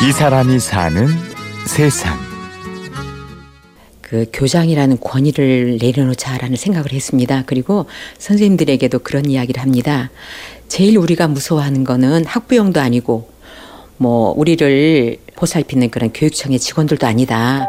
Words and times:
이 0.00 0.12
사람이 0.12 0.60
사는 0.60 1.08
세상. 1.66 2.16
그 4.00 4.26
교장이라는 4.32 5.00
권위를 5.00 5.78
내려놓자라는 5.82 6.54
생각을 6.54 6.92
했습니다. 6.92 7.42
그리고 7.46 7.86
선생님들에게도 8.18 9.00
그런 9.00 9.28
이야기를 9.28 9.60
합니다. 9.60 10.10
제일 10.68 10.98
우리가 10.98 11.26
무서워하는 11.26 11.82
거는 11.82 12.24
학부형도 12.26 12.80
아니고 12.80 13.28
뭐 13.96 14.32
우리를 14.36 15.16
보살피는 15.34 15.90
그런 15.90 16.12
교육청의 16.12 16.60
직원들도 16.60 17.04
아니다. 17.04 17.66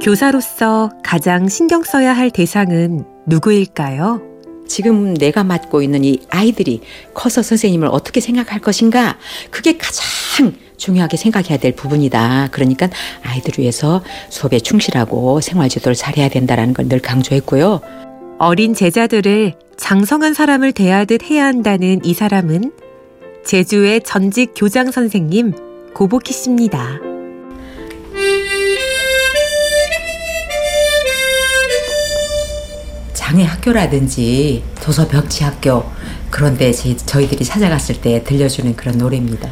교사로서 0.00 0.92
가장 1.02 1.48
신경 1.48 1.82
써야 1.82 2.12
할 2.12 2.30
대상은 2.30 3.04
누구일까요? 3.26 4.22
지금 4.68 5.14
내가 5.14 5.42
맡고 5.42 5.82
있는 5.82 6.04
이 6.04 6.20
아이들이 6.30 6.80
커서 7.12 7.42
선생님을 7.42 7.88
어떻게 7.90 8.20
생각할 8.20 8.60
것인가 8.60 9.18
그게 9.50 9.76
가장 9.76 10.67
중요하게 10.78 11.16
생각해야 11.18 11.58
될 11.58 11.72
부분이다. 11.76 12.48
그러니까 12.52 12.88
아이들을 13.22 13.60
위해서 13.62 14.02
수업에 14.30 14.58
충실하고 14.60 15.40
생활 15.42 15.68
지도를 15.68 15.94
잘해야 15.94 16.28
된다라는 16.30 16.72
걸 16.74 16.88
늘 16.88 17.00
강조했고요. 17.00 17.82
어린 18.38 18.72
제자들을 18.72 19.52
장성한 19.76 20.32
사람을 20.32 20.72
대하듯 20.72 21.24
해야 21.30 21.44
한다는 21.44 22.00
이 22.04 22.14
사람은 22.14 22.72
제주의 23.44 24.00
전직 24.02 24.54
교장 24.56 24.90
선생님 24.90 25.52
고보키 25.92 26.32
씨입니다. 26.32 27.00
장애 33.12 33.44
학교라든지 33.44 34.62
도서 34.82 35.06
벽지 35.06 35.44
학교 35.44 35.84
그런데 36.30 36.72
저희들이 36.72 37.44
찾아갔을 37.44 38.00
때 38.00 38.22
들려주는 38.24 38.74
그런 38.76 38.96
노래입니다. 38.98 39.50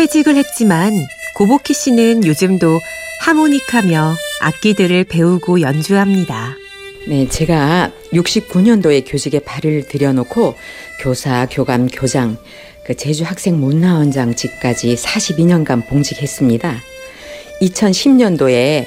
퇴직을 0.00 0.34
했지만 0.36 0.94
고보키 1.34 1.74
씨는 1.74 2.24
요즘도 2.24 2.80
하모니카며 3.20 4.16
악기들을 4.40 5.04
배우고 5.04 5.60
연주합니다. 5.60 6.56
네, 7.06 7.28
제가 7.28 7.92
69년도에 8.10 9.04
교직에 9.06 9.40
발을 9.40 9.88
들여놓고 9.88 10.54
교사, 11.02 11.46
교감, 11.50 11.88
교장, 11.88 12.38
그 12.86 12.96
제주 12.96 13.24
학생 13.24 13.60
문화원장직까지 13.60 14.94
42년간 14.94 15.86
봉직했습니다. 15.86 16.80
2010년도에 17.60 18.86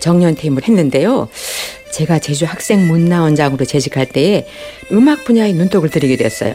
정년퇴임을 0.00 0.62
했는데요. 0.66 1.28
제가 1.92 2.20
제주 2.20 2.46
학생 2.46 2.86
문화원장으로 2.86 3.66
재직할 3.66 4.06
때에 4.06 4.46
음악 4.92 5.24
분야에 5.24 5.52
눈독을 5.52 5.90
들이게 5.90 6.16
됐어요. 6.16 6.54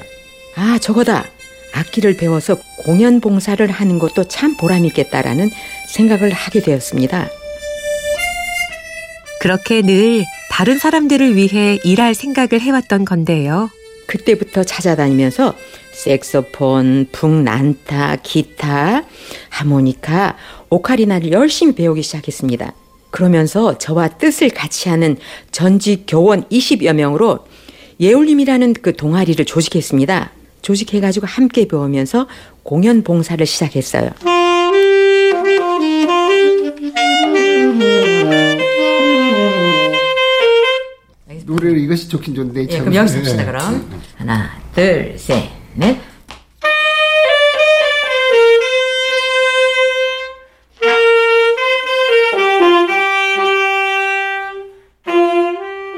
아, 0.55 0.79
저거다. 0.81 1.29
악기를 1.73 2.17
배워서 2.17 2.57
공연 2.79 3.19
봉사를 3.21 3.69
하는 3.69 3.99
것도 3.99 4.23
참 4.25 4.57
보람있겠다라는 4.57 5.49
생각을 5.87 6.31
하게 6.31 6.61
되었습니다. 6.61 7.29
그렇게 9.41 9.81
늘 9.81 10.25
다른 10.49 10.77
사람들을 10.77 11.35
위해 11.35 11.79
일할 11.83 12.13
생각을 12.13 12.59
해왔던 12.59 13.05
건데요. 13.05 13.69
그때부터 14.07 14.63
찾아다니면서 14.63 15.53
색소폰, 15.91 17.07
북난타, 17.11 18.17
기타, 18.23 19.03
하모니카, 19.49 20.35
오카리나를 20.69 21.31
열심히 21.31 21.75
배우기 21.75 22.01
시작했습니다. 22.01 22.73
그러면서 23.11 23.77
저와 23.77 24.09
뜻을 24.09 24.49
같이 24.49 24.89
하는 24.89 25.17
전직 25.51 26.05
교원 26.07 26.43
20여 26.45 26.93
명으로 26.93 27.39
예울림이라는 27.99 28.73
그 28.81 28.95
동아리를 28.95 29.43
조직했습니다. 29.45 30.31
조직해가지고 30.61 31.25
함께 31.27 31.67
배우면서 31.67 32.27
공연 32.69 33.01
봉사를 33.01 33.43
시작했어요. 33.47 34.11
노래를 41.47 41.79
이것이 41.79 42.07
좋긴 42.07 42.35
좋은데. 42.35 42.67
예, 42.69 42.77
그럼 42.77 42.93
여기서 42.93 43.17
봅시다, 43.17 43.43
그럼. 43.43 43.89
하나, 44.17 44.51
둘, 44.75 45.15
셋, 45.17 45.49
넷. 45.73 45.97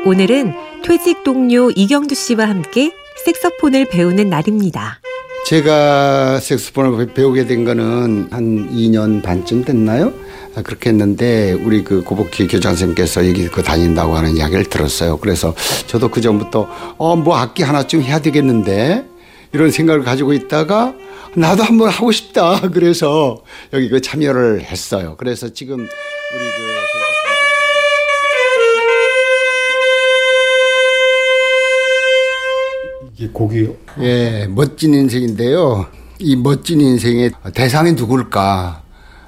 오늘은 0.06 0.54
퇴직 0.86 1.26
동료 1.26 1.70
이경두 1.72 2.16
씨와 2.16 2.48
함께 2.48 2.94
색소폰을 3.26 3.90
배우는 3.90 4.30
날입니다. 4.30 5.01
제가 5.46 6.40
색소폰을 6.40 7.14
배우게 7.14 7.46
된 7.46 7.66
거는 7.66 8.30
한 8.32 8.70
2년 8.72 9.22
반쯤 9.22 9.66
됐나요? 9.66 10.14
아, 10.56 10.62
그렇게 10.62 10.90
했는데 10.90 11.54
우리 11.54 11.84
그 11.84 12.04
고복희 12.04 12.48
교장 12.48 12.72
선생님께서 12.74 13.28
여기 13.28 13.48
그 13.48 13.64
다닌다고 13.64 14.16
하는 14.16 14.36
이야기를 14.38 14.66
들었어요. 14.66 15.18
그래서 15.18 15.54
저도 15.88 16.10
그 16.10 16.22
전부터 16.22 16.96
어 16.98 17.16
뭐 17.16 17.38
악기 17.38 17.64
하나쯤 17.64 18.02
해야 18.02 18.20
되겠는데 18.20 19.06
이런 19.54 19.72
생각을 19.72 20.04
가지고 20.04 20.34
있다가 20.34 20.94
나도 21.36 21.64
한번 21.64 21.90
하고 21.90 22.12
싶다. 22.12 22.62
그래서 22.74 23.42
여기 23.74 23.90
그 23.90 24.00
참여를 24.02 24.62
했어요. 24.62 25.16
그래서 25.18 25.50
지금 25.50 25.76
우리 25.80 25.88
그 25.88 26.72
곡이 33.30 33.68
예, 34.00 34.48
멋진 34.50 34.94
인생인데요. 34.94 35.88
이 36.20 36.36
멋진 36.36 36.82
인생의 36.82 37.32
대상이 37.54 37.94
누굴까? 37.94 38.84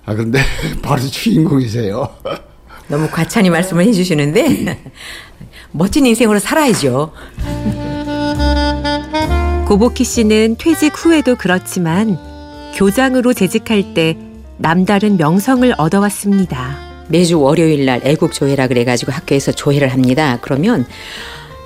아, 0.05 0.15
근데 0.15 0.39
바로 0.81 1.01
주인공이세요. 1.01 2.07
너무 2.87 3.07
과찬히 3.09 3.49
말씀을 3.49 3.85
해주시는데, 3.85 4.91
멋진 5.71 6.05
인생으로 6.05 6.39
살아야죠. 6.39 7.11
고보키 9.67 10.03
씨는 10.03 10.57
퇴직 10.59 10.93
후에도 10.95 11.35
그렇지만 11.35 12.17
교장으로 12.75 13.33
재직할 13.33 13.93
때 13.93 14.17
남다른 14.57 15.17
명성을 15.17 15.73
얻어왔습니다. 15.77 16.77
매주 17.07 17.39
월요일 17.39 17.85
날 17.85 18.01
애국 18.03 18.33
조회라 18.33 18.67
그래가지고 18.67 19.11
학교에서 19.11 19.51
조회를 19.51 19.87
합니다. 19.89 20.37
그러면 20.41 20.85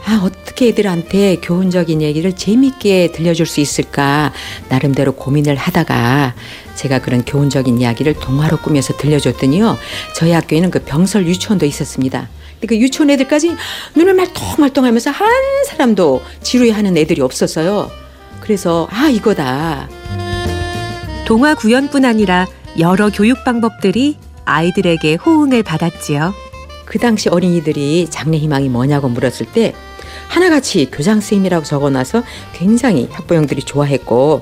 아, 0.08 0.22
어떻게 0.24 0.70
애들한테 0.70 1.36
교훈적인 1.42 2.02
얘기를 2.02 2.34
재밌게 2.34 3.12
들려줄 3.12 3.46
수 3.46 3.60
있을까 3.60 4.32
나름대로 4.70 5.12
고민을 5.12 5.58
하다가 5.58 6.34
제가 6.76 7.00
그런 7.00 7.26
교훈적인 7.26 7.82
이야기를 7.82 8.14
동화로 8.14 8.58
꾸며서 8.58 8.96
들려줬더니요. 8.96 9.78
저희 10.16 10.32
학교에는 10.32 10.72
그 10.72 10.80
병설 10.80 11.28
유치원도 11.28 11.66
있었습니다. 11.66 12.30
근데 12.54 12.68
그 12.68 12.78
유치원 12.78 13.10
애들까지 13.10 13.54
눈을 13.96 14.14
말똥말똥하면서 14.14 15.12
한 15.12 15.28
사람도 15.66 16.22
지루해하는 16.42 16.98
애들이 16.98 17.22
없었어요. 17.22 17.92
그래서 18.40 18.88
아 18.90 19.10
이거다. 19.10 19.90
동화 21.26 21.54
구연뿐 21.54 22.06
아니라 22.06 22.48
여러 22.80 23.10
교육 23.10 23.44
방법들이 23.44 24.16
아이들에게 24.46 25.16
호응을 25.16 25.64
받았지요. 25.64 26.34
그 26.86 26.98
당시 26.98 27.28
어린이들이 27.28 28.08
장래 28.10 28.38
희망이 28.38 28.70
뭐냐고 28.70 29.10
물었을 29.10 29.48
때 29.48 29.74
하나같이 30.28 30.90
교장 30.92 31.16
선생님이라고 31.20 31.66
적어놔서 31.66 32.24
굉장히 32.54 33.08
학부형들이 33.12 33.64
좋아했고 33.64 34.42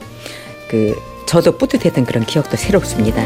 그 0.69 0.95
저도 1.25 1.57
뿌듯했던 1.57 2.05
그런 2.05 2.25
기억도 2.25 2.55
새롭습니다. 2.57 3.23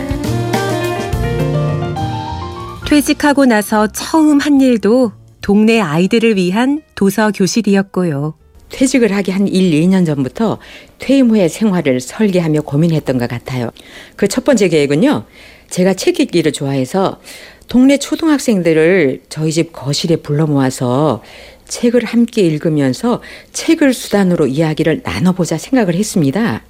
퇴직하고 2.88 3.46
나서 3.46 3.88
처음 3.88 4.40
한 4.40 4.62
일도 4.62 5.12
동네 5.42 5.80
아이들을 5.80 6.36
위한 6.38 6.82
도서 6.96 7.32
교실이었고요. 7.32 8.34
퇴직을 8.72 9.12
하기 9.16 9.32
한 9.32 9.48
1, 9.48 9.72
2년 9.82 10.06
전부터 10.06 10.60
퇴임 11.00 11.30
후의 11.30 11.50
생활을 11.50 12.00
설계하며 12.00 12.62
고민했던 12.62 13.18
것 13.18 13.28
같아요. 13.30 13.72
그 14.16 14.28
첫 14.28 14.44
번째 14.44 14.68
계획은요. 14.70 15.26
제가 15.70 15.94
책 15.94 16.20
읽기를 16.20 16.52
좋아해서 16.52 17.20
동네 17.70 17.98
초등학생들을 17.98 19.22
저희 19.30 19.52
집 19.52 19.72
거실에 19.72 20.16
불러 20.16 20.48
모아서 20.48 21.22
책을 21.68 22.04
함께 22.04 22.42
읽으면서 22.42 23.22
책을 23.54 23.94
수단으로 23.94 24.48
이야기를 24.48 25.02
나눠보자 25.04 25.60
생각을 25.60 25.94
했습니다. 25.94 26.64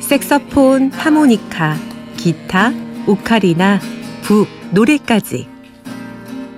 색서폰, 0.00 0.90
하모니카, 0.92 1.76
기타, 2.18 2.72
오카리나, 3.06 3.80
북, 4.22 4.46
노래까지. 4.72 5.59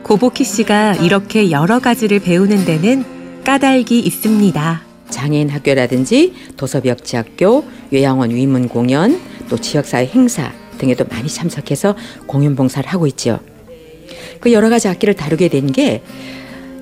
고보키 0.03 0.45
씨가 0.45 0.95
이렇게 0.97 1.51
여러 1.51 1.79
가지를 1.79 2.21
배우는 2.21 2.65
데는 2.65 3.05
까닭이 3.45 3.99
있습니다. 4.01 4.83
장애인 5.11 5.49
학교라든지 5.51 6.35
도서벽지학교, 6.57 7.65
요양원 7.93 8.31
위문 8.31 8.69
공연, 8.69 9.21
또 9.49 9.59
지역사회 9.59 10.07
행사 10.07 10.53
게도 10.79 11.05
많이 11.09 11.29
참석해서 11.29 11.95
공연 12.27 12.57
봉사를 12.57 12.89
하고 12.91 13.07
있죠. 13.07 13.39
그 14.41 14.53
여러 14.53 14.69
가지 14.69 14.89
악기를 14.89 15.15
다루게 15.15 15.49
된 15.49 15.71
게 15.71 16.03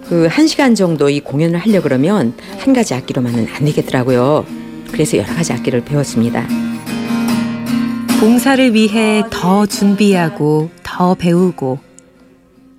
그 0.09 0.27
한 0.27 0.47
시간 0.49 0.75
정도 0.75 1.09
이 1.09 1.21
공연을 1.21 1.61
하려 1.61 1.83
그러면 1.83 2.35
한 2.59 2.73
가지 2.73 2.95
악기로만은 2.95 3.47
안 3.55 3.65
되겠더라고요. 3.67 4.45
그래서 4.91 5.17
여러 5.19 5.33
가지 5.35 5.53
악기를 5.53 5.85
배웠습니다. 5.85 6.49
봉사를 8.19 8.75
위해 8.75 9.23
더 9.31 9.67
준비하고 9.67 10.71
더 10.83 11.15
배우고 11.15 11.79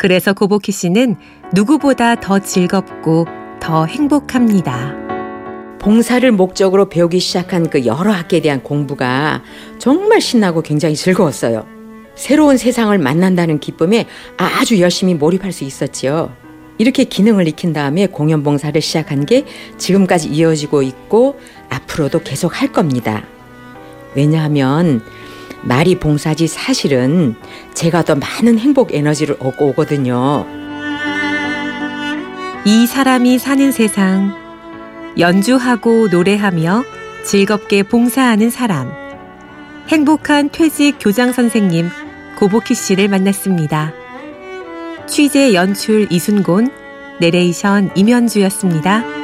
그래서 0.01 0.33
고보키 0.33 0.71
씨는 0.71 1.15
누구보다 1.53 2.15
더 2.15 2.39
즐겁고 2.39 3.27
더 3.59 3.86
행복합니다. 3.86 4.95
봉사를 5.80 6.31
목적으로 6.31 6.89
배우기 6.89 7.19
시작한 7.19 7.69
그 7.69 7.86
여러 7.86 8.12
학기에 8.12 8.42
대한 8.42 8.63
공부가 8.63 9.44
정말 9.77 10.19
신나고 10.19 10.63
굉장히 10.63 10.95
즐거웠어요. 10.95 11.68
새로운 12.15 12.57
세상을 12.57 12.98
만난다는 12.98 13.59
기쁨에 13.59 14.07
아주 14.38 14.80
열심히 14.80 15.13
몰입할 15.13 15.51
수 15.51 15.65
있었지요. 15.65 16.36
이렇게 16.80 17.04
기능을 17.04 17.47
익힌 17.47 17.71
다음에 17.71 18.07
공연 18.07 18.42
봉사를 18.42 18.81
시작한 18.81 19.27
게 19.27 19.45
지금까지 19.77 20.30
이어지고 20.30 20.81
있고 20.81 21.39
앞으로도 21.69 22.21
계속 22.21 22.59
할 22.59 22.71
겁니다. 22.71 23.24
왜냐하면 24.15 25.04
말이 25.63 25.96
봉사지 25.96 26.48
사실은 26.48 27.36
제가 27.74 28.04
더 28.04 28.16
많은 28.16 28.58
행복 28.60 28.94
에너지를 28.94 29.38
얻고 29.40 29.69
오거든요. 29.69 30.46
이 32.66 32.86
사람이 32.86 33.40
사는 33.40 33.72
세상 33.72 34.36
연주하고 35.18 36.08
노래하며 36.10 36.84
즐겁게 37.25 37.84
봉사하는 37.84 38.50
사람 38.50 38.92
행복한 39.88 40.50
퇴직 40.50 40.98
교장 41.00 41.34
선생님 41.34 41.90
고보키 42.38 42.74
씨를 42.74 43.07
만났습니다. 43.07 43.94
취재 45.07 45.54
연출 45.54 46.07
이순곤 46.10 46.72
내레이션 47.19 47.92
임현주였습니다. 47.96 49.20